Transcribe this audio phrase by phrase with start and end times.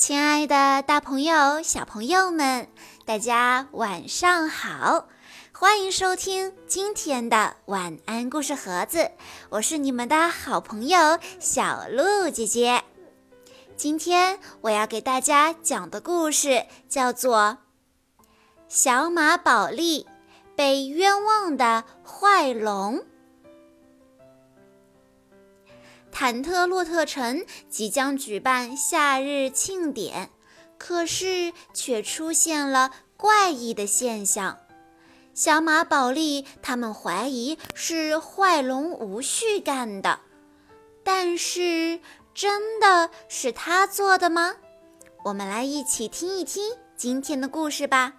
[0.00, 2.66] 亲爱的，大朋友、小朋友们，
[3.04, 5.06] 大家晚上好！
[5.52, 9.10] 欢迎收听今天的晚安故事盒子，
[9.50, 12.82] 我是你们的好朋友小鹿姐姐。
[13.76, 17.58] 今天我要给大家讲的故事叫做
[18.68, 20.06] 《小马宝莉
[20.56, 23.00] 被冤枉的坏龙》。
[26.20, 30.28] 坦特洛特城即将举办夏日庆典，
[30.76, 34.58] 可是却出现了怪异的现象。
[35.32, 40.20] 小马宝莉他们怀疑是坏龙无序干的，
[41.02, 42.00] 但是
[42.34, 44.56] 真的是他做的吗？
[45.24, 48.12] 我们来一起听一听今天的故事吧。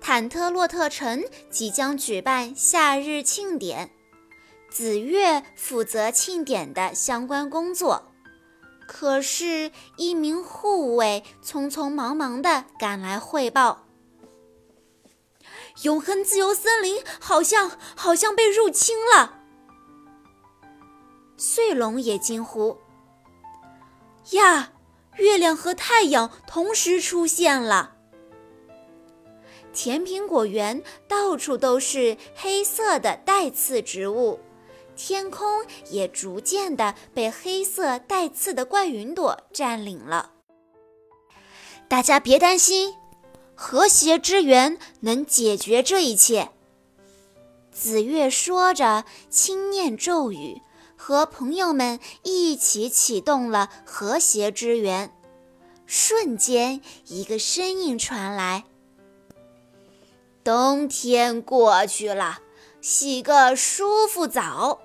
[0.00, 3.90] 坦特洛特城即将举办夏日庆典。
[4.76, 8.12] 紫月负责庆典的相关工作，
[8.86, 13.86] 可是，一名护卫匆匆忙忙地赶来汇报：
[15.84, 19.38] 永恒自由森林好像好像被入侵了。
[21.38, 22.76] 碎龙也惊呼
[24.32, 24.74] ：“呀，
[25.16, 27.94] 月亮和太阳同时出现了！”
[29.72, 34.38] 甜苹果园到处都是黑色的带刺植物。
[34.96, 40.32] 天空也逐渐的被黑色带刺的怪云朵占领了。
[41.86, 42.96] 大家别担心，
[43.54, 46.50] 和谐之源能解决这一切。
[47.70, 50.62] 紫月说着，轻念咒语，
[50.96, 55.12] 和朋友们一起启动了和谐之源。
[55.84, 58.64] 瞬间，一个声音传来
[60.42, 62.40] ：“冬天过去了，
[62.80, 64.80] 洗个舒服澡。”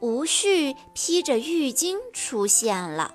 [0.00, 3.14] 无序披着浴巾出现了，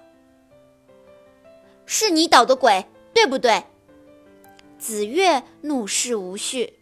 [1.85, 3.63] 是你捣的鬼，对不对？
[4.79, 6.79] 紫月怒视无序。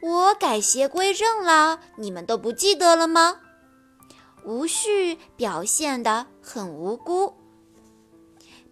[0.00, 3.40] 我改邪归正了，你们都不记得了吗？
[4.44, 7.34] 无序表现得很无辜。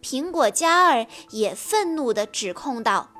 [0.00, 3.11] 苹果嘉儿也愤怒地指控道：“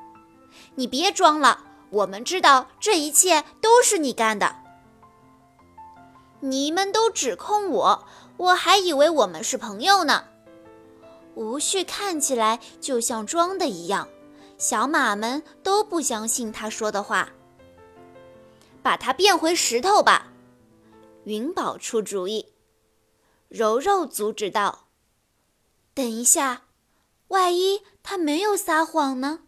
[0.75, 4.55] 你别装了，我们知道这一切都是你干的。”
[6.41, 8.07] 你们都指控我，
[8.37, 10.25] 我还以为我们是朋友呢。
[11.35, 14.07] 无序看起来就像装的一样，
[14.57, 17.29] 小马们都不相信他说的话。
[18.81, 20.27] 把它变回石头吧，
[21.25, 22.53] 云宝出主意。
[23.49, 24.87] 柔柔阻止道
[25.93, 26.63] ：“等一下，
[27.29, 29.39] 万一他没有撒谎呢？”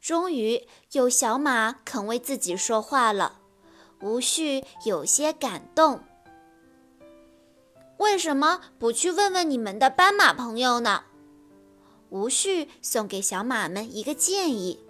[0.00, 3.40] 终于有小马肯为自己说话了。
[4.04, 6.00] 吴旭有些感动。
[7.96, 11.04] 为什么不去问问你们的斑马朋友呢？
[12.10, 14.84] 吴旭送给小马们一个建议。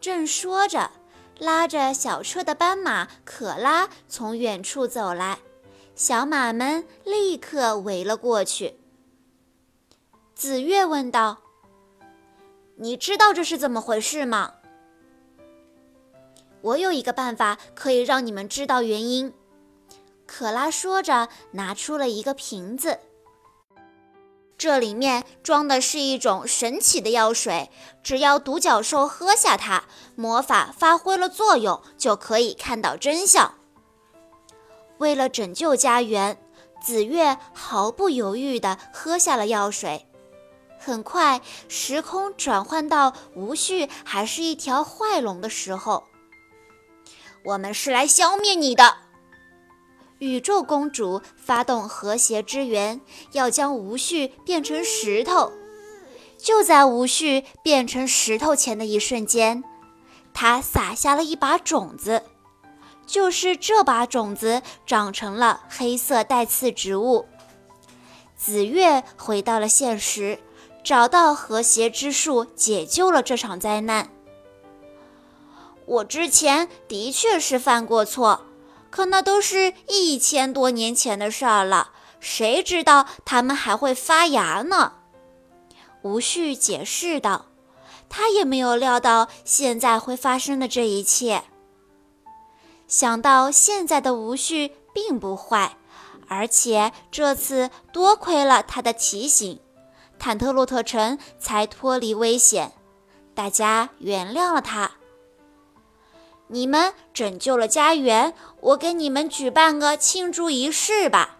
[0.00, 0.90] 正说着，
[1.38, 5.38] 拉着小车的斑马可拉从远处走来，
[5.94, 8.74] 小马们立刻围了过去。
[10.34, 11.38] 紫月问道
[12.74, 14.54] ：“你知道这是怎么回事吗？”
[16.62, 19.32] 我有一个办法可以让你们知道原因。
[20.26, 23.00] 可拉说着，拿出了一个瓶子，
[24.56, 27.70] 这里面装的是一种神奇的药水，
[28.02, 29.84] 只要独角兽喝下它，
[30.14, 33.54] 魔法发挥了作用，就可以看到真相。
[34.98, 36.38] 为了拯救家园，
[36.82, 40.06] 紫月毫不犹豫地喝下了药水。
[40.78, 46.04] 很快，时空转换到无序还是一条坏龙的时候。
[47.44, 48.96] 我们是来消灭你的！
[50.18, 53.00] 宇宙公主发动和谐之源，
[53.32, 55.52] 要将无序变成石头。
[56.38, 59.64] 就在无序变成石头前的一瞬间，
[60.32, 62.22] 她撒下了一把种子，
[63.06, 67.26] 就是这把种子长成了黑色带刺植物。
[68.36, 70.38] 紫月回到了现实，
[70.84, 74.08] 找到和谐之树，解救了这场灾难。
[75.86, 78.46] 我之前的确是犯过错，
[78.90, 81.90] 可那都是一千多年前的事儿了，
[82.20, 84.92] 谁知道它们还会发芽呢？
[86.02, 87.46] 无序解释道，
[88.08, 91.44] 他也没有料到现在会发生的这一切。
[92.88, 95.76] 想到现在的无序并不坏，
[96.28, 99.60] 而且这次多亏了他的提醒，
[100.18, 102.72] 坦特洛特城才脱离危险，
[103.34, 104.90] 大家原谅了他。
[106.52, 111.38] 你们拯救了家园，我给你们举办个庆祝仪式吧。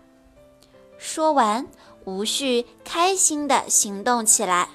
[0.96, 1.66] 说完，
[2.06, 4.70] 无序开心地行动起来。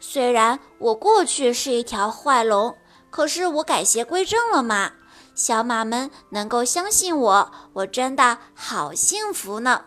[0.00, 2.76] 虽然我过去是一条坏龙，
[3.08, 4.94] 可是我改邪归正了嘛。
[5.36, 9.84] 小马们能够相信我，我真的好幸福呢。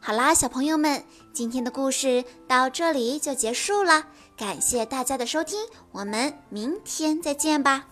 [0.00, 4.06] 好啦，小朋友们，今天的故事到这里就结束了，
[4.36, 5.58] 感谢大家的收听，
[5.90, 7.86] 我们明天再见吧。